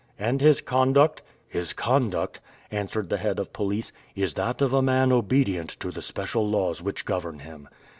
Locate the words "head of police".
3.17-3.91